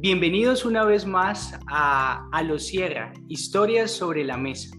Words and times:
Bienvenidos 0.00 0.64
una 0.64 0.84
vez 0.84 1.04
más 1.04 1.58
a, 1.66 2.28
a 2.30 2.42
Los 2.44 2.68
Sierra, 2.68 3.12
historias 3.26 3.90
sobre 3.90 4.22
la 4.22 4.36
mesa. 4.36 4.70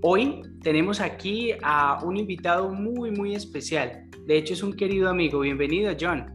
Hoy 0.00 0.40
tenemos 0.62 1.00
aquí 1.00 1.50
a 1.62 2.02
un 2.02 2.16
invitado 2.16 2.70
muy, 2.70 3.10
muy 3.10 3.34
especial. 3.34 4.08
De 4.24 4.38
hecho, 4.38 4.54
es 4.54 4.62
un 4.62 4.72
querido 4.72 5.10
amigo. 5.10 5.40
Bienvenido, 5.40 5.92
John. 6.00 6.32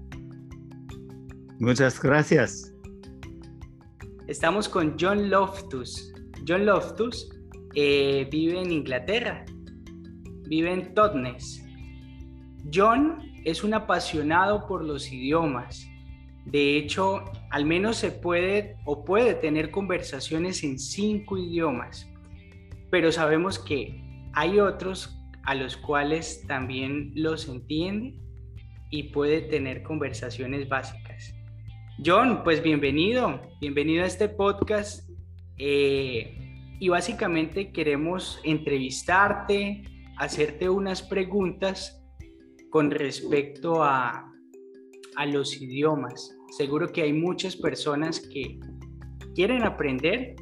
Muchas 1.60 2.00
gracias. 2.00 2.72
Estamos 4.28 4.70
con 4.70 4.96
John 5.00 5.32
Loftus. 5.32 6.14
John 6.48 6.68
Loftus 6.68 7.28
eh, 7.74 8.28
vive 8.32 8.62
en 8.62 8.74
Inglaterra, 8.74 9.44
vive 10.44 10.72
en 10.72 10.94
Totnes. 10.94 11.66
John 12.72 13.18
es 13.44 13.64
un 13.64 13.74
apasionado 13.74 14.68
por 14.68 14.86
los 14.86 15.12
idiomas. 15.12 15.88
De 16.52 16.78
hecho, 16.78 17.26
al 17.52 17.66
menos 17.66 17.98
se 17.98 18.12
puede 18.12 18.78
o 18.86 19.04
puede 19.04 19.34
tener 19.34 19.70
conversaciones 19.70 20.64
en 20.64 20.80
cinco 20.80 21.38
idiomas, 21.38 22.10
pero 22.90 23.12
sabemos 23.12 23.60
que 23.60 24.02
hay 24.34 24.60
otros 24.60 25.20
a 25.44 25.56
los 25.56 25.76
cuales 25.76 26.46
también 26.48 27.12
los 27.16 27.50
entiende 27.50 28.18
y 28.90 29.04
puede 29.04 29.42
tener 29.42 29.84
conversaciones 29.84 30.70
básicas. 30.70 31.34
John, 32.06 32.44
pues 32.46 32.64
bienvenido, 32.64 33.42
bienvenido 33.60 34.06
a 34.06 34.08
este 34.08 34.30
podcast. 34.30 35.10
Eh, 35.58 36.34
y 36.80 36.88
básicamente 36.88 37.74
queremos 37.74 38.40
entrevistarte, 38.46 39.84
hacerte 40.18 40.70
unas 40.70 41.02
preguntas 41.02 42.02
con 42.70 42.92
respecto 42.92 43.84
a, 43.84 44.32
a 45.18 45.26
los 45.26 45.62
idiomas. 45.62 46.37
Seguro 46.50 46.88
que 46.92 47.04
hay 47.04 47.14
muchas 47.14 47.56
personas 47.56 48.20
que 48.20 48.60
quieren 49.36 49.64
aprender 49.64 50.36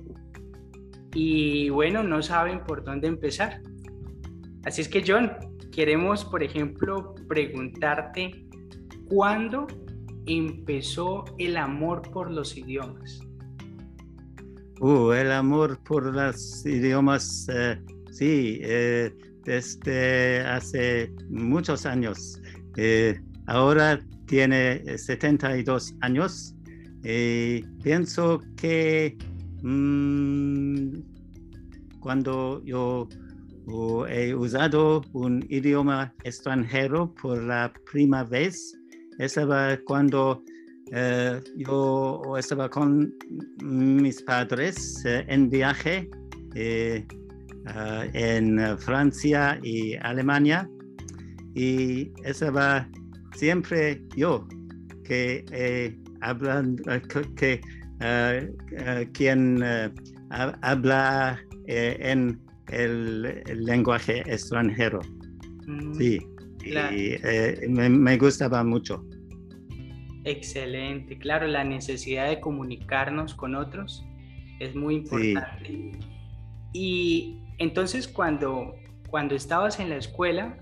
y 1.13 1.69
bueno, 1.69 2.03
no 2.03 2.21
saben 2.21 2.63
por 2.63 2.83
dónde 2.83 3.07
empezar. 3.07 3.61
Así 4.65 4.81
es 4.81 4.89
que 4.89 5.03
John, 5.05 5.31
queremos, 5.71 6.25
por 6.25 6.43
ejemplo, 6.43 7.15
preguntarte 7.27 8.45
cuándo 9.07 9.67
empezó 10.25 11.25
el 11.37 11.57
amor 11.57 12.01
por 12.11 12.31
los 12.31 12.57
idiomas. 12.57 13.19
Uh, 14.81 15.11
el 15.11 15.31
amor 15.31 15.79
por 15.83 16.13
los 16.13 16.65
idiomas, 16.65 17.47
eh, 17.49 17.79
sí, 18.11 18.59
eh, 18.61 19.13
desde 19.43 20.41
hace 20.41 21.13
muchos 21.29 21.85
años. 21.85 22.41
Eh, 22.75 23.19
ahora 23.47 23.99
tiene 24.27 24.97
72 24.97 25.95
años 26.01 26.55
y 27.03 27.61
pienso 27.83 28.41
que 28.55 29.17
mm, 29.61 30.99
cuando 31.99 32.63
yo 32.63 33.07
he 34.07 34.33
usado 34.33 35.01
un 35.13 35.45
idioma 35.49 36.13
extranjero 36.23 37.13
por 37.15 37.43
la 37.43 37.73
primera 37.91 38.23
vez, 38.23 38.77
estaba 39.17 39.77
cuando 39.85 40.43
eh, 40.91 41.41
yo 41.57 42.21
estaba 42.37 42.69
con 42.69 43.11
mis 43.63 44.21
padres 44.21 45.03
eh, 45.05 45.25
en 45.27 45.49
viaje 45.49 46.09
eh, 46.53 47.05
en 48.13 48.77
Francia 48.77 49.59
y 49.63 49.95
Alemania 49.95 50.69
y 51.55 52.11
estaba 52.23 52.87
siempre 53.35 54.01
yo 54.15 54.47
que 55.03 55.95
hablan 56.21 56.77
que 57.35 57.61
quien 59.13 59.63
habla 60.29 61.39
en 61.67 62.39
el, 62.69 63.43
lenguaje 63.65 64.19
extranjero. 64.25 64.99
Mm, 65.67 65.93
sí, 65.93 66.19
y 66.63 67.67
me 67.67 68.17
gustaba 68.17 68.63
mucho. 68.63 69.03
Excelente, 70.25 71.19
claro, 71.19 71.45
la 71.45 71.63
necesidad 71.63 72.27
de 72.27 72.39
comunicarnos 72.39 73.35
con 73.35 73.53
otros 73.53 74.03
es 74.59 74.75
muy 74.75 74.95
importante. 74.95 75.91
Y 76.73 77.39
entonces 77.59 78.07
cuando, 78.07 78.73
cuando 79.07 79.35
estabas 79.35 79.79
en 79.79 79.89
la 79.89 79.97
escuela, 79.97 80.57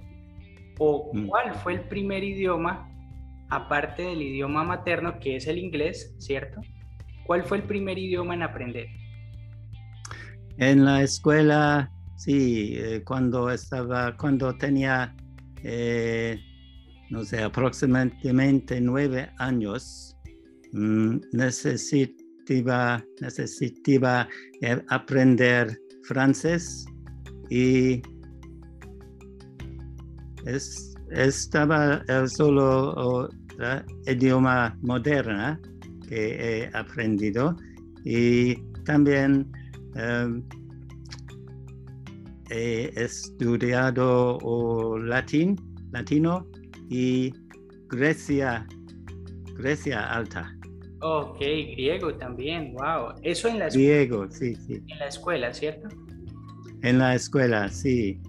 o 0.79 1.11
mm. 1.13 1.27
cuál 1.27 1.53
fue 1.55 1.73
el 1.73 1.81
primer 1.81 2.23
idioma, 2.23 2.89
aparte 3.49 4.03
del 4.03 4.21
idioma 4.21 4.63
materno, 4.63 5.19
que 5.19 5.35
es 5.35 5.47
el 5.47 5.57
inglés, 5.57 6.15
¿cierto? 6.19 6.61
¿Cuál 7.25 7.43
fue 7.43 7.57
el 7.57 7.63
primer 7.63 7.97
idioma 7.97 8.33
en 8.33 8.43
aprender? 8.43 8.87
En 10.57 10.85
la 10.85 11.01
escuela, 11.01 11.91
sí, 12.15 12.73
eh, 12.77 13.01
cuando 13.05 13.49
estaba, 13.49 14.15
cuando 14.17 14.55
tenía 14.55 15.15
eh, 15.63 16.37
no 17.09 17.23
sé, 17.23 17.41
aproximadamente 17.41 18.81
nueve 18.81 19.29
años, 19.37 20.17
mm, 20.73 21.17
necesitaba, 21.31 23.03
necesitaba 23.21 24.27
eh, 24.61 24.81
aprender 24.89 25.79
francés 26.03 26.85
y 27.49 28.01
estaba 30.45 32.03
el 32.07 32.29
solo 32.29 33.29
idioma 34.07 34.77
moderna 34.81 35.59
que 36.07 36.65
he 36.65 36.77
aprendido 36.77 37.55
y 38.03 38.55
también 38.83 39.51
em, 39.95 40.43
he 42.49 42.91
estudiado 42.95 44.97
latín, 44.97 45.55
latino 45.91 46.47
y 46.89 47.33
Grecia, 47.89 48.67
Grecia 49.57 50.13
Alta. 50.13 50.55
Ok, 51.01 51.39
griego 51.39 52.13
también, 52.15 52.73
wow. 52.73 53.13
Eso 53.23 53.47
en 53.47 53.59
la 53.59 53.67
escuela. 53.67 53.89
Griego, 53.89 54.31
sí, 54.31 54.55
sí. 54.55 54.83
En 54.87 54.99
la 54.99 55.07
escuela, 55.07 55.53
¿cierto? 55.53 55.89
En 56.81 56.99
la 56.99 57.15
escuela, 57.15 57.69
sí. 57.69 58.21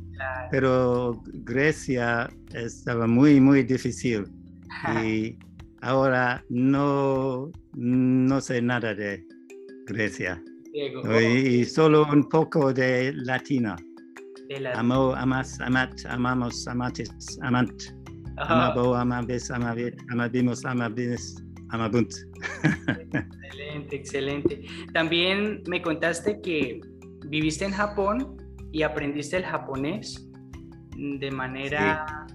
Pero 0.51 1.23
Grecia 1.45 2.29
estaba 2.53 3.07
muy, 3.07 3.41
muy 3.41 3.63
difícil. 3.63 4.25
y 5.05 5.39
ahora 5.83 6.45
no, 6.49 7.51
no 7.75 8.41
sé 8.41 8.63
nada 8.63 8.95
de 8.95 9.25
Grecia. 9.87 10.43
Griego. 10.73 11.21
Y, 11.21 11.65
solo 11.65 12.05
un 12.13 12.29
poco 12.29 12.73
de 12.73 13.13
latina. 13.15 13.77
De 14.49 14.61
la... 14.61 14.73
Amo, 14.73 15.15
amas, 15.15 15.61
amat, 15.61 15.93
amamos, 16.09 16.67
amatis, 16.67 17.39
amant. 17.43 17.83
Amabo, 18.37 18.97
amabes, 18.97 19.51
amabimos, 19.51 20.65
amabines, 20.65 21.37
amabunt. 21.71 22.13
Excelente, 23.45 23.97
excelente. 23.97 24.63
También 24.93 25.63
me 25.69 25.81
contaste 25.81 26.41
que 26.41 26.81
viviste 27.29 27.65
en 27.65 27.73
Japón 27.73 28.37
y 28.75 28.83
aprendiste 28.83 29.37
el 29.37 29.45
japonés 29.45 30.29
de 30.97 31.31
manera 31.31 32.27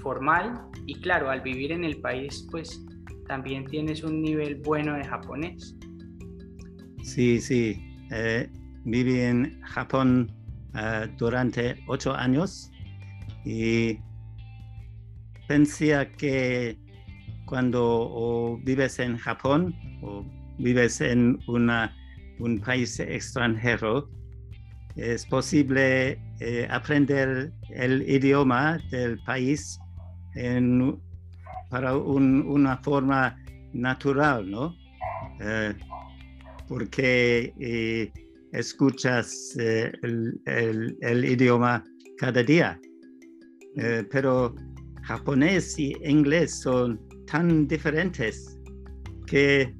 formal 0.00 0.62
y 0.86 0.94
claro, 0.94 1.28
al 1.30 1.42
vivir 1.42 1.72
en 1.72 1.84
el 1.84 2.00
país 2.00 2.48
pues 2.50 2.82
también 3.28 3.66
tienes 3.66 4.02
un 4.02 4.22
nivel 4.22 4.62
bueno 4.64 4.94
de 4.94 5.04
japonés. 5.04 5.76
Sí, 7.02 7.38
sí. 7.38 7.76
Eh, 8.10 8.48
viví 8.84 9.20
en 9.20 9.60
Japón 9.60 10.32
eh, 10.74 11.06
durante 11.18 11.76
ocho 11.86 12.14
años 12.14 12.70
y 13.44 13.98
pensé 15.46 16.10
que 16.16 16.78
cuando 17.44 18.58
vives 18.64 18.98
en 19.00 19.18
Japón 19.18 19.74
o 20.02 20.24
vives 20.58 21.02
en 21.02 21.38
una, 21.46 21.94
un 22.38 22.58
país 22.58 22.98
extranjero, 23.00 24.08
es 24.96 25.26
posible 25.26 26.18
eh, 26.40 26.66
aprender 26.70 27.52
el 27.70 28.08
idioma 28.08 28.78
del 28.90 29.18
país 29.24 29.78
en, 30.34 30.96
para 31.70 31.96
una 31.96 32.76
forma 32.78 33.36
natural, 33.72 34.48
¿no? 34.50 34.74
Eh, 35.40 35.74
porque 36.68 37.52
eh, 37.58 38.12
escuchas 38.52 39.56
el, 39.56 41.24
idioma 41.24 41.84
cada 42.18 42.42
día. 42.42 42.80
pero 44.10 44.54
japonés 45.02 45.78
y 45.78 45.92
inglés 46.04 46.60
son 46.60 47.00
tan 47.26 47.66
diferentes 47.66 48.58
que 49.26 49.74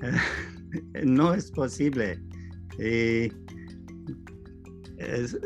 no 1.04 1.34
es 1.34 1.50
posible. 1.50 2.18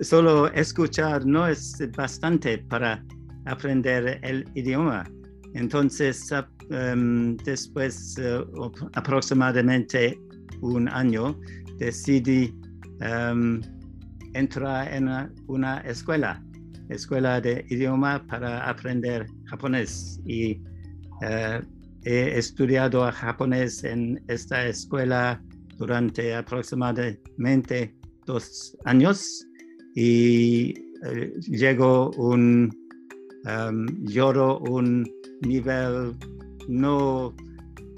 Solo 0.03 0.53
escuchar 0.53 1.25
no 1.27 1.47
es 1.47 1.79
bastante 1.97 2.59
para 2.59 3.05
aprender 3.47 4.19
el 4.23 4.45
idioma. 4.55 5.05
Entonces, 5.55 6.33
em, 6.71 7.37
después 7.39 8.17
uh, 8.19 8.71
aproximadamente 8.95 10.19
un 10.61 10.89
año, 10.89 11.39
decidí 11.79 12.53
em, 13.01 13.61
entrar 14.35 14.93
en 14.93 15.09
una, 15.47 15.79
escuela, 15.81 16.43
escuela 16.89 17.41
de 17.41 17.65
idioma 17.69 18.25
para 18.27 18.69
aprender 18.69 19.27
japonés. 19.47 20.21
Y 20.25 20.61
uh, 21.23 21.62
he 22.05 22.39
estudiado 22.39 23.11
japonés 23.12 23.85
en 23.85 24.23
esta 24.29 24.67
escuela 24.67 25.41
durante 25.79 26.35
aproximadamente 26.35 27.95
dos 28.26 28.76
años 28.85 29.47
y 29.94 30.75
uh, 31.03 31.41
llegó 31.49 32.11
un 32.12 32.71
um, 33.47 33.87
lloro 34.05 34.59
un 34.61 35.05
nivel 35.43 36.15
no, 36.69 37.35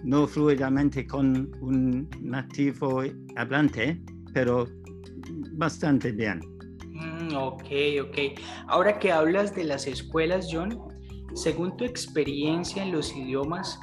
no 0.04 0.26
fluidamente 0.26 1.06
con 1.06 1.50
un 1.60 2.08
nativo 2.20 3.02
hablante, 3.36 4.00
pero 4.32 4.66
bastante 5.52 6.12
bien. 6.12 6.40
Mm, 6.90 7.34
ok, 7.36 7.64
ok. 8.02 8.40
Ahora 8.68 8.98
que 8.98 9.12
hablas 9.12 9.54
de 9.54 9.64
las 9.64 9.86
escuelas, 9.86 10.48
John, 10.50 10.78
según 11.34 11.76
tu 11.76 11.84
experiencia 11.84 12.82
en 12.82 12.92
los 12.92 13.14
idiomas, 13.16 13.78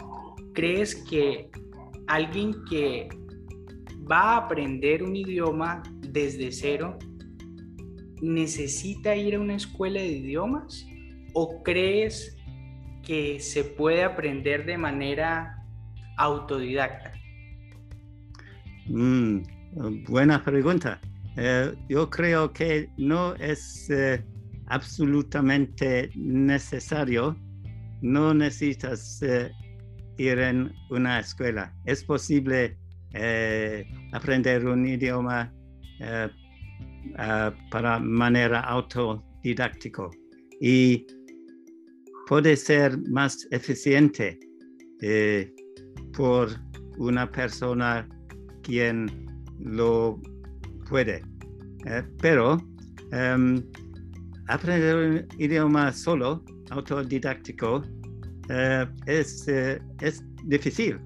¿crees 0.54 0.96
que 0.96 1.50
alguien 2.07 2.54
que 2.69 3.07
va 4.13 4.33
a 4.33 4.38
aprender 4.38 5.01
un 5.01 5.15
idioma 5.15 5.81
desde 6.07 6.51
cero 6.51 7.00
necesita 8.21 9.15
ir 9.15 9.33
a 9.36 9.39
una 9.39 9.56
escuela 9.56 10.00
de 10.00 10.12
idiomas? 10.12 10.86
¿O 11.33 11.63
crees 11.63 12.38
que 13.01 13.39
se 13.39 13.63
puede 13.63 14.04
aprender 14.04 14.65
de 14.65 14.77
manera 14.77 15.65
autodidacta? 16.18 17.12
Mm, 18.86 19.39
buena 20.07 20.44
pregunta. 20.44 21.01
Eh, 21.36 21.74
yo 21.89 22.07
creo 22.12 22.54
que 22.54 22.89
no 22.98 23.33
es 23.36 23.89
eh, 23.89 24.24
absolutamente 24.68 26.12
necesario, 26.15 27.36
no 28.04 28.36
necesitas 28.36 29.24
eh, 29.24 29.51
ir 30.18 30.38
en 30.38 30.71
una 30.92 31.19
escuela. 31.19 31.74
Es 31.86 32.04
posible 32.04 32.77
aprender 34.12 34.65
un 34.65 34.88
idioma 34.88 35.54
para 37.69 38.00
manera 38.00 38.62
autodidáctico 38.62 40.10
y 40.60 41.06
puede 42.27 42.56
ser 42.56 42.98
más 43.10 43.48
eficiente 43.51 44.39
eh, 45.01 45.54
por 46.13 46.50
una 46.98 47.30
persona 47.30 48.07
quien 48.62 49.27
lo 49.60 50.21
puede. 50.89 51.21
Eh, 51.86 52.04
pero 52.21 52.57
em, 53.12 53.62
aprender 54.48 54.95
un 54.95 55.27
idioma 55.38 55.92
solo, 55.92 56.44
autodidáctico, 56.69 57.83
eh, 58.50 58.86
es, 59.06 59.48
es 59.48 60.24
difícil. 60.45 61.00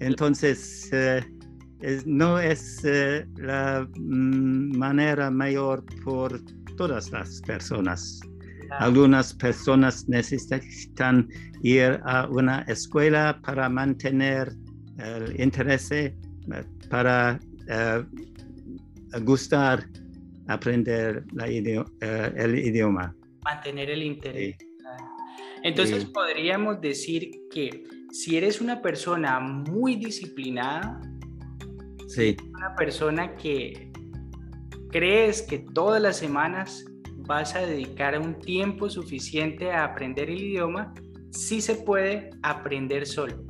Entonces, 0.00 0.90
no 2.06 2.38
es 2.38 2.82
la 3.36 3.86
mm, 3.96 4.76
manera 4.76 5.30
mayor 5.30 5.84
por 6.04 6.40
todas 6.76 7.10
las 7.10 7.40
personas. 7.42 8.20
Algunas 8.70 9.34
personas 9.34 10.08
necesitan 10.08 11.28
ir 11.62 12.00
a 12.04 12.26
una 12.28 12.62
escuela 12.62 13.40
para 13.44 13.68
mantener 13.68 14.52
el 14.98 15.40
interés, 15.40 15.90
eh, 15.92 16.14
para 16.90 17.38
eh, 17.68 18.04
gustar 19.22 19.86
aprender 20.48 21.24
eh, 21.40 22.32
el 22.36 22.58
idioma. 22.58 23.14
Mantener 23.44 23.90
el 23.90 24.02
interés. 24.02 24.56
Entonces 25.62 26.04
podríamos 26.06 26.80
decir 26.80 27.30
que 27.50 27.84
si 28.14 28.36
eres 28.36 28.60
una 28.60 28.80
persona 28.80 29.40
muy 29.40 29.96
disciplinada, 29.96 31.00
sí. 32.06 32.36
una 32.56 32.76
persona 32.76 33.34
que 33.34 33.90
crees 34.90 35.42
que 35.42 35.58
todas 35.58 36.00
las 36.00 36.18
semanas 36.18 36.84
vas 37.26 37.56
a 37.56 37.66
dedicar 37.66 38.16
un 38.20 38.38
tiempo 38.38 38.88
suficiente 38.88 39.72
a 39.72 39.82
aprender 39.82 40.30
el 40.30 40.40
idioma, 40.40 40.94
sí 41.32 41.60
se 41.60 41.74
puede 41.74 42.30
aprender 42.44 43.04
solo. 43.04 43.44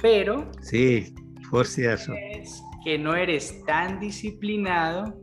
Pero... 0.00 0.52
Sí, 0.62 1.12
por 1.50 1.66
cierto. 1.66 2.12
Es 2.30 2.62
que 2.84 2.96
no 2.98 3.16
eres 3.16 3.64
tan 3.64 3.98
disciplinado 3.98 5.20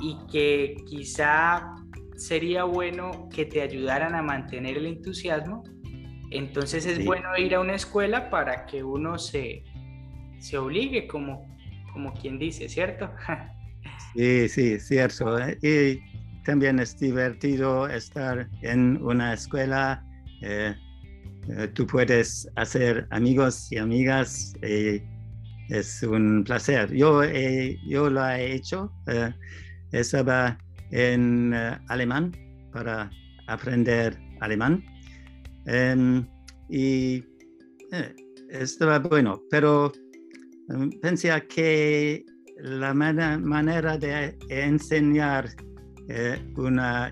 y 0.00 0.16
que 0.30 0.76
quizá 0.86 1.74
sería 2.14 2.62
bueno 2.62 3.28
que 3.34 3.46
te 3.46 3.62
ayudaran 3.62 4.14
a 4.14 4.22
mantener 4.22 4.76
el 4.76 4.86
entusiasmo. 4.86 5.64
Entonces 6.32 6.86
es 6.86 7.04
bueno 7.04 7.36
ir 7.36 7.54
a 7.54 7.60
una 7.60 7.74
escuela 7.74 8.30
para 8.30 8.66
que 8.66 8.82
uno 8.82 9.18
se, 9.18 9.64
se 10.38 10.58
obligue, 10.58 11.06
como, 11.06 11.46
como 11.92 12.12
quien 12.14 12.38
dice, 12.38 12.68
¿cierto? 12.68 13.10
sí, 14.14 14.48
sí, 14.48 14.80
cierto. 14.80 15.36
Y 15.62 16.00
también 16.44 16.78
es 16.80 16.98
divertido 16.98 17.88
estar 17.88 18.48
en 18.62 19.02
una 19.02 19.34
escuela. 19.34 20.04
Eh, 20.42 20.74
eh, 21.48 21.68
tú 21.68 21.86
puedes 21.86 22.48
hacer 22.56 23.06
amigos 23.10 23.70
y 23.70 23.78
amigas. 23.78 24.54
y 24.62 25.02
es 25.68 26.02
un 26.02 26.44
placer. 26.44 26.92
Yo, 26.92 27.22
yo 27.86 28.10
lo 28.10 28.28
he 28.28 28.54
hecho. 28.54 28.92
Eh, 29.06 29.32
estaba 29.92 30.58
en 30.90 31.54
alemán 31.88 32.32
para 32.72 33.10
aprender 33.46 34.18
alemán. 34.40 34.84
Em, 35.66 36.26
y 36.68 37.22
estaba 38.50 38.98
bueno, 38.98 39.40
pero 39.50 39.92
em, 40.68 40.90
pensé 41.00 41.30
que 41.48 42.24
la 42.62 42.94
manera 42.94 43.98
de 43.98 44.36
enseñar 44.48 45.48
eh, 46.08 46.38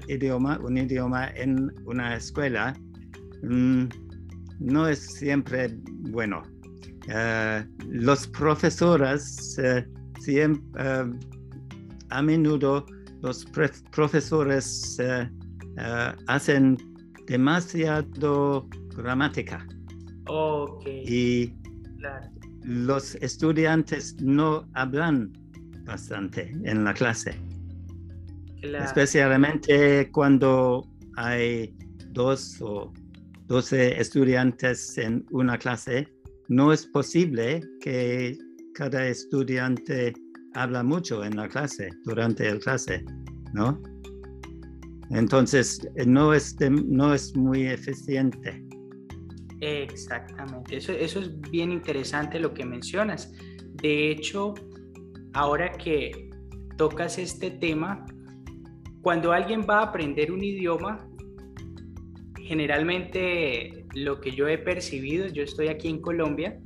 idioma, 0.09 0.59
un 0.63 0.79
idioma 0.79 1.29
en 1.35 1.73
una 1.87 2.17
escuela 2.17 2.75
mm, 3.43 3.85
no 4.59 4.89
es 4.89 4.99
siempre 4.99 5.77
bueno. 6.11 6.43
Eh, 7.09 7.65
los 7.89 8.27
profesores 8.29 9.59
eh, 9.59 9.87
a 12.11 12.23
menudo 12.23 12.85
los 13.23 13.45
profesores 13.93 14.99
hacen 16.27 16.77
demasiado 17.27 18.69
gramática. 18.97 19.67
Y 21.07 21.53
los 22.63 23.15
estudiantes 23.17 24.21
no 24.21 24.69
hablan 24.75 25.33
bastante 25.85 26.53
en 26.65 26.85
la 26.85 26.95
clase. 26.95 27.35
Especialmente 28.63 30.11
cuando 30.13 30.87
hay 31.17 31.75
dos 32.13 32.61
o 32.61 32.93
doce 33.47 34.01
estudiantes 34.01 34.97
en 34.99 35.27
una 35.31 35.59
clase, 35.59 36.07
no 36.49 36.73
es 36.73 36.87
posible 36.87 37.61
que 37.81 38.37
cada 38.75 39.07
estudiante 39.09 40.13
habla 40.55 40.83
mucho 40.83 41.25
en 41.25 41.37
la 41.37 41.49
clase, 41.49 41.91
durante 42.05 42.53
la 42.53 42.59
clase, 42.61 43.05
¿no? 43.53 43.81
Entonces, 45.11 45.87
no 46.07 46.33
es, 46.33 46.57
no 46.61 47.15
es 47.15 47.37
muy 47.37 47.67
eficiente. 47.67 48.65
Exactamente, 49.61 50.77
eso, 50.77 50.93
eso 50.93 51.21
es 51.21 51.41
bien 51.51 51.73
interesante 51.73 52.39
lo 52.39 52.55
que 52.55 52.65
mencionas. 52.65 53.33
De 53.83 54.11
hecho, 54.11 54.55
ahora 55.33 55.73
que 55.73 56.31
tocas 56.77 57.19
este 57.19 57.51
tema, 57.51 58.07
cuando 59.03 59.33
alguien 59.33 59.67
va 59.69 59.81
a 59.81 59.83
aprender 59.85 60.33
un 60.33 60.43
idioma, 60.43 61.07
generalmente 62.39 63.87
lo 63.95 64.21
que 64.21 64.31
yo 64.31 64.49
he 64.49 64.59
percibido, 64.59 65.27
yo 65.27 65.43
estoy 65.43 65.69
aquí 65.69 65.89
en 65.89 66.01
Colombia, 66.01 66.61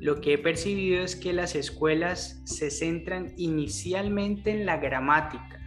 lo 0.00 0.20
que 0.20 0.34
he 0.34 0.38
percibido 0.38 1.02
es 1.02 1.16
que 1.16 1.32
las 1.32 1.54
escuelas 1.54 2.42
se 2.44 2.70
centran 2.70 3.32
inicialmente 3.36 4.50
en 4.50 4.66
la 4.66 4.76
gramática, 4.76 5.63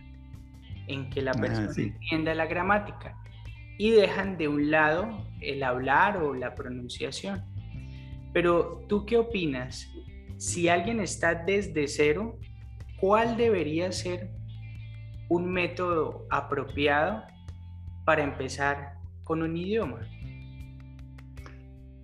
en 0.88 1.10
que 1.10 1.22
la 1.22 1.32
ah, 1.32 1.39
persona 1.39 1.72
entienda 1.77 2.34
la 2.34 2.46
gramática 2.46 3.15
y 3.77 3.91
dejan 3.91 4.38
de 4.38 4.48
un 4.48 4.72
lado 4.72 5.25
el 5.41 5.63
hablar 5.63 6.17
o 6.17 6.34
la 6.34 6.56
pronunciación. 6.56 7.44
Pero 8.34 8.86
tú 8.88 9.06
qué 9.06 9.17
opinas? 9.17 9.88
Si 10.38 10.67
alguien 10.70 11.00
está 11.00 11.36
desde 11.36 11.88
cero, 11.88 12.39
¿cuál 13.00 13.38
debería 13.38 13.91
ser 13.91 14.29
un 15.29 15.51
método 15.51 16.25
apropiado 16.29 17.24
para 18.06 18.24
empezar 18.24 18.94
con 19.24 19.41
un 19.41 19.58
idioma? 19.58 20.08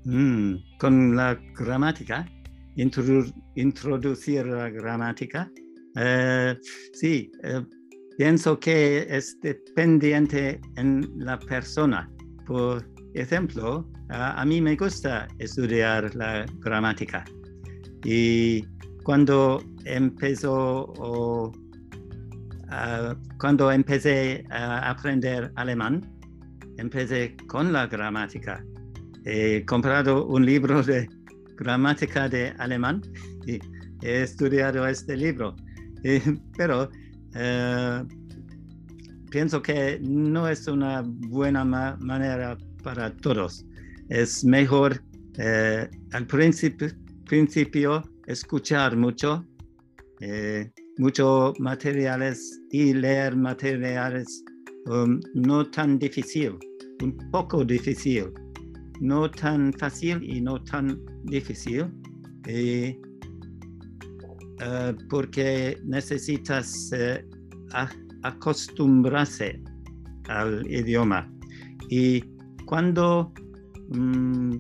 Mm, 0.06 0.56
con 0.78 1.16
la 1.16 1.40
gramática, 1.56 2.28
introducir 3.56 4.46
la 4.46 4.70
gramática. 4.70 5.50
Eh, 5.96 6.58
sí, 6.94 7.32
eh, 7.44 7.62
pienso 8.18 8.60
que 8.60 9.08
es 9.10 9.40
dependiente 9.42 10.60
en 10.76 11.12
la 11.18 11.40
persona. 11.40 12.10
Por 12.46 12.86
ejemplo, 13.14 13.88
a, 14.10 14.46
mí 14.46 14.62
me 14.62 14.76
gusta 14.76 15.28
estudiar 15.40 16.14
la 16.16 16.46
gramática 16.60 17.24
y 18.04 18.66
cuando 19.04 19.64
empezó 19.86 20.94
o 20.98 21.52
cuando 23.38 23.72
empecé 23.72 24.44
a 24.50 24.90
aprender 24.90 25.52
alemán, 25.56 26.02
empecé 26.78 27.36
con 27.48 27.72
la 27.72 27.86
gramática. 27.86 28.64
He 29.26 29.64
comprado 29.66 30.26
un 30.26 30.46
libro 30.46 30.82
de 30.82 31.08
gramática 31.56 32.28
de 32.28 32.54
alemán 32.58 33.02
y 33.46 33.60
he 34.02 34.24
estudiado 34.24 34.88
este 34.88 35.16
libro. 35.16 35.56
pero 36.58 36.90
eh, 37.36 38.04
pienso 39.30 39.62
que 39.62 40.00
no 40.02 40.48
es 40.48 40.68
una 40.68 41.04
buena 41.06 41.66
manera 41.66 42.58
para 42.84 43.16
todos. 43.18 43.66
Es 44.10 44.44
mejor 44.44 45.02
eh, 45.38 45.90
al 46.12 46.28
principio, 46.28 48.04
escuchar 48.28 48.96
mucho, 48.96 49.44
eh, 50.20 50.70
muchos 50.98 51.60
materiales 51.60 52.62
y 52.70 52.94
leer 52.94 53.36
materiales 53.36 54.44
um, 54.86 55.20
no 55.34 55.66
tan 55.72 55.98
difícil, 55.98 56.58
un 57.02 57.18
poco 57.32 57.66
difícil, 57.66 58.32
no 59.02 59.30
tan 59.32 59.74
fácil 59.74 60.24
y 60.24 60.42
no 60.42 60.64
tan 60.64 61.00
difícil. 61.24 61.88
Eh, 64.66 64.96
porque 65.10 65.78
necesitas 65.84 66.90
acostumbrarse 68.24 69.62
al 70.30 70.66
idioma. 70.72 71.30
Y 71.90 72.24
cuando 72.66 73.34
mm, 73.90 74.56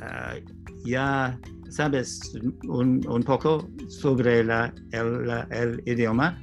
ah, 0.00 0.34
ya 0.84 1.38
sabes 1.70 2.34
un, 2.68 3.22
poco 3.24 3.70
sobre 3.88 4.42
la, 4.42 4.74
el, 4.90 5.80
idioma, 5.86 6.42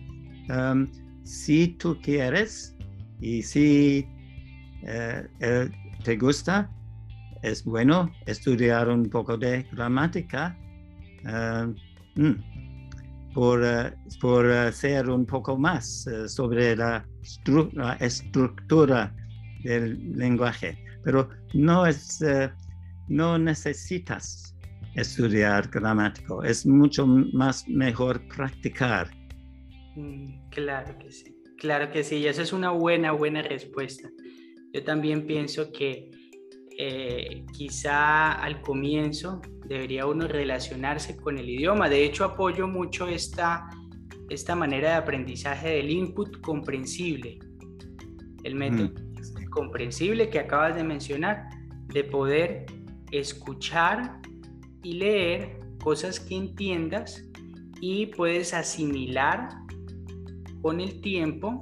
um, 0.50 0.88
si 1.24 1.76
tú 1.78 1.98
quieres 2.02 2.76
y 3.20 3.42
si 3.42 4.08
eh, 4.84 5.70
te 6.06 6.16
gusta, 6.16 6.72
es 7.44 7.66
bueno 7.66 8.10
estudiar 8.28 8.88
un 8.88 9.10
poco 9.10 9.38
de 9.38 9.64
gramática 9.74 10.58
mm, 11.26 11.89
por, 13.34 13.62
uh, 13.62 14.20
por 14.20 14.46
uh, 14.46 14.72
ser 14.72 15.10
un 15.10 15.26
poco 15.26 15.58
más 15.58 16.08
uh, 16.08 16.28
sobre 16.28 16.76
la, 16.76 17.06
estructura 18.00 19.16
del 19.64 20.18
lenguaje. 20.18 20.78
Pero 21.04 21.30
no, 21.54 21.86
es, 21.86 22.24
no 23.08 23.38
necesitas 23.38 24.56
estudiar 24.96 25.70
gramático, 25.70 26.44
es 26.44 26.66
mucho 26.66 27.06
más 27.08 27.68
mejor 27.68 28.22
practicar. 28.28 29.10
Mm, 29.96 30.50
claro 30.50 30.98
que 31.00 31.12
sí, 31.12 31.36
claro 31.58 31.92
que 31.92 32.04
sí, 32.04 32.18
y 32.18 32.28
esa 32.28 32.42
es 32.42 32.54
una 32.54 32.72
buena, 32.72 33.12
buena 33.12 33.42
respuesta. 33.42 34.10
Yo 34.74 34.84
también 34.84 35.26
pienso 35.26 35.72
que 35.72 36.12
eh, 36.82 37.44
quizá 37.52 38.32
al 38.32 38.62
comienzo 38.62 39.42
debería 39.66 40.06
uno 40.06 40.30
relacionarse 40.30 41.18
con 41.18 41.38
el 41.38 41.50
idioma. 41.50 41.90
De 41.90 42.06
hecho, 42.06 42.24
apoyo 42.24 42.70
mucho 42.70 43.06
esta, 43.06 43.70
esta 44.30 44.56
manera 44.56 44.92
de 44.92 44.96
aprendizaje 44.96 45.72
del 45.72 45.90
input 45.90 46.40
comprensible, 46.40 47.38
el 48.46 48.56
método 48.56 48.94
mm. 48.94 49.50
comprensible 49.50 50.30
que 50.30 50.40
acabas 50.40 50.78
de 50.78 50.86
mencionar, 50.86 51.50
de 51.88 52.06
poder 52.06 52.66
escuchar 53.12 54.22
y 54.82 54.94
leer 54.94 55.60
cosas 55.84 56.18
que 56.18 56.38
entiendas 56.38 57.26
y 57.82 58.06
puedes 58.06 58.54
asimilar 58.54 59.50
con 60.62 60.80
el 60.80 61.02
tiempo 61.02 61.62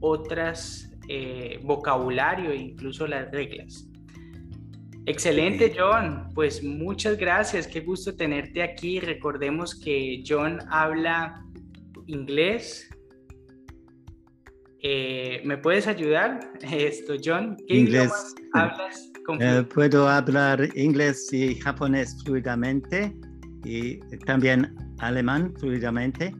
otras 0.00 0.92
eh, 1.08 1.60
vocabulario 1.62 2.50
e 2.50 2.56
incluso 2.56 3.06
las 3.06 3.30
reglas. 3.30 3.91
Excelente, 5.06 5.74
John. 5.76 6.28
Pues 6.34 6.62
muchas 6.62 7.16
gracias. 7.18 7.66
Qué 7.66 7.80
gusto 7.80 8.14
tenerte 8.14 8.62
aquí. 8.62 9.00
Recordemos 9.00 9.74
que 9.74 10.22
John 10.26 10.58
habla 10.70 11.44
inglés. 12.06 12.88
Eh, 14.82 15.42
¿Me 15.44 15.58
puedes 15.58 15.86
ayudar? 15.86 16.40
Esto, 16.62 17.14
John. 17.22 17.56
¿Qué 17.66 17.76
inglés. 17.78 18.12
hablas? 18.52 19.12
Eh, 19.40 19.64
puedo 19.72 20.08
hablar 20.08 20.68
inglés 20.76 21.32
y 21.32 21.54
japonés 21.54 22.16
fluidamente 22.24 23.14
y 23.64 23.98
también 24.26 24.74
alemán 24.98 25.54
fluidamente 25.58 26.34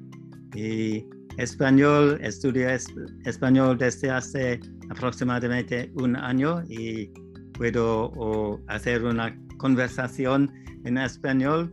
y 0.54 1.04
español. 1.38 2.19
Estudié 2.23 2.78
español 3.25 3.78
desde 3.78 4.11
hace 4.11 4.61
aproximadamente 4.90 5.92
un 5.95 6.16
año 6.16 6.62
y 6.69 7.09
puedo 7.52 8.61
hacer 8.68 9.04
una 9.04 9.37
conversación 9.59 10.52
en 10.85 10.99
español, 10.99 11.73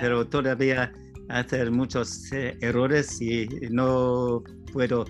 pero 0.00 0.26
todavía 0.26 0.92
hacer 1.28 1.70
muchos 1.70 2.32
eh, 2.32 2.56
errores 2.60 3.20
y 3.20 3.46
no 3.70 4.42
puedo 4.72 5.04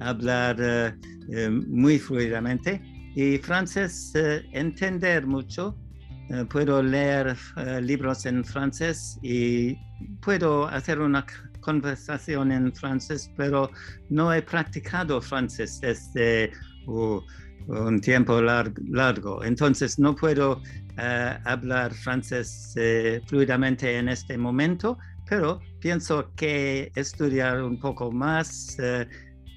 hablar 0.00 0.56
eh, 0.60 0.94
eh, 1.32 1.50
muy 1.50 1.98
fluidamente. 1.98 2.82
Y 3.14 3.38
francés, 3.38 4.12
entender 4.52 5.26
mucho. 5.26 5.76
puedo 6.48 6.80
leer 6.80 7.36
libros 7.82 8.24
en 8.24 8.44
francés 8.44 9.18
y 9.20 9.76
puedo 10.22 10.68
hacer 10.68 11.00
una 11.00 11.26
conversación 11.60 12.52
en 12.52 12.72
francés, 12.72 13.28
pero 13.36 13.68
no 14.10 14.32
he 14.32 14.40
practicado 14.40 15.20
francés 15.20 15.80
desde 15.80 16.52
uh, 16.86 17.20
un 17.66 18.00
tiempo 18.00 18.40
largo. 18.40 19.44
Entonces 19.44 19.98
no 19.98 20.14
puedo 20.14 20.60
eh, 20.98 21.38
hablar 21.44 21.94
francés 21.94 22.74
eh, 22.76 23.20
fluidamente 23.26 23.96
en 23.96 24.08
este 24.08 24.36
momento, 24.36 24.98
pero 25.28 25.60
pienso 25.80 26.32
que 26.34 26.90
estudiar 26.94 27.62
un 27.62 27.78
poco 27.78 28.10
más 28.10 28.78
eh, 28.80 29.06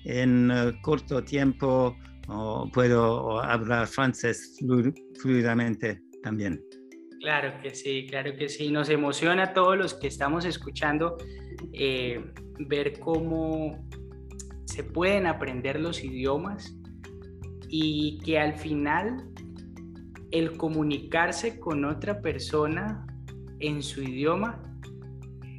en 0.05 0.51
corto 0.81 1.23
tiempo 1.23 1.95
puedo 2.71 3.41
hablar 3.41 3.87
francés 3.87 4.57
fluidamente 5.21 6.01
también. 6.21 6.61
Claro 7.19 7.53
que 7.61 7.75
sí, 7.75 8.07
claro 8.09 8.35
que 8.37 8.47
sí. 8.47 8.71
Nos 8.71 8.89
emociona 8.89 9.43
a 9.43 9.53
todos 9.53 9.77
los 9.77 9.93
que 9.93 10.07
estamos 10.07 10.45
escuchando 10.45 11.17
ver 12.59 12.99
cómo 12.99 13.87
se 14.65 14.83
pueden 14.83 15.27
aprender 15.27 15.79
los 15.79 16.03
idiomas 16.03 16.75
y 17.75 18.19
que 18.19 18.37
al 18.37 18.53
final 18.53 19.31
el 20.29 20.57
comunicarse 20.57 21.59
con 21.59 21.85
otra 21.85 22.21
persona 22.21 23.03
en 23.59 23.81
su 23.81 24.03
idioma 24.03 24.61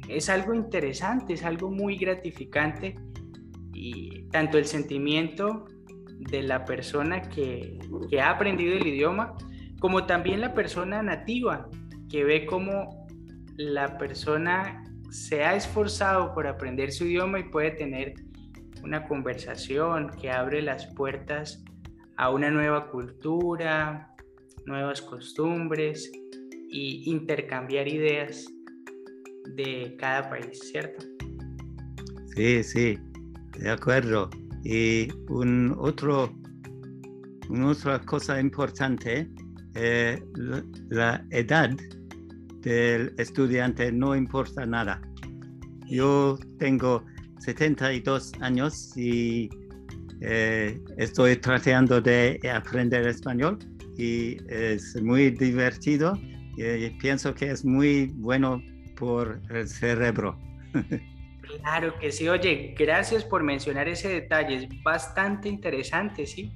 es 0.07 0.29
algo 0.29 0.53
interesante, 0.53 1.33
es 1.33 1.43
algo 1.43 1.69
muy 1.69 1.97
gratificante 1.97 2.95
y 3.73 4.29
tanto 4.29 4.57
el 4.57 4.63
sentimiento 4.63 5.65
de 6.19 6.43
la 6.43 6.63
persona 6.63 7.21
que, 7.21 7.79
ha 8.17 8.29
aprendido 8.29 8.77
el 8.77 8.87
idioma 8.87 9.33
como 9.81 10.05
también 10.05 10.39
la 10.39 10.53
persona 10.53 11.03
nativa 11.03 11.69
que 12.09 12.23
ve 12.23 12.45
cómo 12.45 13.05
la 13.57 13.97
persona 13.97 14.85
se 15.11 15.43
ha 15.43 15.53
esforzado 15.53 16.33
por 16.33 16.47
aprender 16.47 16.93
su 16.93 17.03
idioma 17.03 17.39
y 17.39 17.49
puede 17.49 17.71
tener 17.71 18.13
una 18.83 19.05
conversación 19.05 20.11
que 20.11 20.31
abre 20.31 20.61
las 20.61 20.87
puertas 20.95 21.65
a 22.17 22.29
una 22.29 22.49
nueva 22.49 22.89
cultura, 22.89 24.15
nuevas 24.65 25.01
costumbres 25.01 26.11
y 26.69 27.09
intercambiar 27.09 27.87
ideas 27.87 28.47
de 29.55 29.95
cada 29.99 30.29
país, 30.29 30.59
¿cierto? 30.71 31.05
Sí, 32.35 32.63
sí, 32.63 32.97
de 33.59 33.69
acuerdo. 33.69 34.29
Y 34.63 35.07
un 35.29 35.75
otro, 35.77 36.33
una 37.49 37.69
otra 37.69 37.99
cosa 37.99 38.39
importante, 38.39 39.29
eh, 39.75 40.23
la, 40.89 41.23
edad 41.29 41.69
del 42.61 43.13
estudiante 43.17 43.91
no 43.91 44.15
importa 44.15 44.65
nada. 44.65 45.01
Yo 45.87 46.37
tengo 46.57 47.05
72 47.39 48.31
años 48.39 48.97
y 48.97 49.49
eh, 50.27 50.79
estoy 50.97 51.35
tratando 51.37 52.01
de 52.01 52.39
aprender 52.51 53.07
español 53.07 53.59
y 53.97 54.37
es 54.49 54.99
muy 55.01 55.29
divertido 55.29 56.19
y 56.57 56.89
pienso 57.01 57.35
que 57.35 57.51
es 57.51 57.63
muy 57.63 58.07
bueno 58.15 58.61
por 58.95 59.39
el 59.49 59.67
cerebro. 59.67 60.37
Claro 61.61 61.97
que 61.99 62.11
sí, 62.11 62.27
oye, 62.27 62.73
gracias 62.77 63.23
por 63.23 63.43
mencionar 63.43 63.87
ese 63.87 64.09
detalle, 64.09 64.55
es 64.55 64.83
bastante 64.83 65.47
interesante, 65.47 66.25
¿sí? 66.25 66.51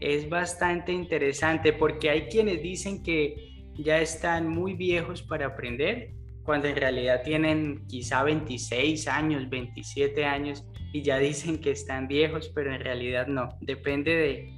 Es 0.00 0.28
bastante 0.28 0.92
interesante 0.92 1.72
porque 1.72 2.10
hay 2.10 2.22
quienes 2.26 2.60
dicen 2.60 3.02
que 3.02 3.36
ya 3.74 4.00
están 4.00 4.48
muy 4.48 4.74
viejos 4.74 5.22
para 5.22 5.46
aprender, 5.46 6.15
cuando 6.46 6.68
en 6.68 6.76
realidad 6.76 7.22
tienen 7.22 7.84
quizá 7.88 8.22
26 8.22 9.08
años, 9.08 9.50
27 9.50 10.24
años 10.24 10.64
y 10.92 11.02
ya 11.02 11.18
dicen 11.18 11.58
que 11.58 11.72
están 11.72 12.08
viejos, 12.08 12.50
pero 12.54 12.72
en 12.72 12.80
realidad 12.80 13.26
no, 13.26 13.48
depende 13.60 14.14
de 14.14 14.56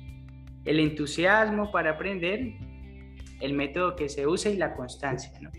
el 0.65 0.81
entusiasmo 0.81 1.73
para 1.73 1.93
aprender, 1.93 2.53
el 3.41 3.55
método 3.55 3.97
que 3.97 4.09
se 4.09 4.27
usa 4.27 4.51
y 4.51 4.57
la 4.57 4.75
constancia, 4.75 5.33
¿no? 5.41 5.51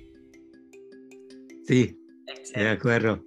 Sí, 1.63 1.98
de 2.55 2.69
acuerdo. 2.69 3.24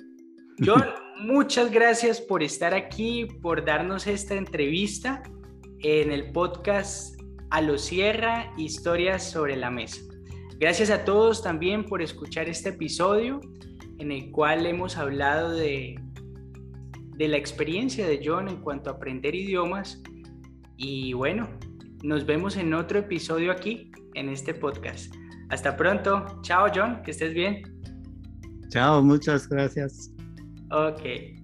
John, 0.64 0.85
muchas 1.25 1.71
gracias 1.73 2.21
por 2.21 2.42
estar 2.42 2.73
aquí, 2.73 3.26
por 3.42 3.64
darnos 3.64 4.06
esta 4.06 4.35
entrevista 4.35 5.23
en 5.80 6.12
el 6.12 6.30
podcast 6.30 7.21
A 7.50 7.61
lo 7.61 7.78
Sierra, 7.78 8.52
historias 8.56 9.28
sobre 9.28 9.56
la 9.56 9.71
mesa. 9.71 10.00
Gracias 10.62 10.90
a 10.90 11.04
todos 11.04 11.42
también 11.42 11.83
por 11.83 12.02
escuchar 12.02 12.49
este 12.49 12.69
episodio 12.69 13.40
en 13.99 14.12
el 14.12 14.31
cual 14.31 14.64
hemos 14.64 14.97
hablado 14.97 15.50
de, 15.50 16.00
de 17.16 17.26
la 17.26 17.37
experiencia 17.37 18.07
de 18.07 18.21
John 18.25 18.47
en 18.47 18.59
cuanto 18.59 18.88
a 18.88 18.92
aprender 18.92 19.35
idiomas. 19.35 20.00
Y 20.76 21.14
bueno, 21.14 21.49
nos 22.04 22.25
vemos 22.25 22.57
en 22.57 22.75
otro 22.75 23.00
episodio 23.00 23.50
aquí, 23.50 23.90
en 24.14 24.28
este 24.28 24.54
podcast. 24.54 25.12
Hasta 25.49 25.76
pronto. 25.76 26.40
Chao, 26.42 26.69
John, 26.73 27.02
que 27.02 27.11
estés 27.11 27.35
bien. 27.35 27.64
Chao, 28.69 29.02
muchas 29.02 29.49
gracias. 29.49 30.12
Ok. 30.71 31.41